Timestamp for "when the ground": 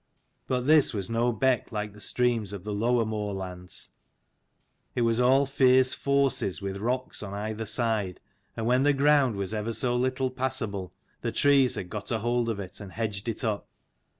8.65-9.35